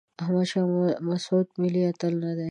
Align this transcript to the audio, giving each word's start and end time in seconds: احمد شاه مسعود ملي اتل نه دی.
احمد 0.21 0.45
شاه 0.51 0.65
مسعود 1.09 1.47
ملي 1.61 1.81
اتل 1.89 2.13
نه 2.23 2.29
دی. 2.35 2.39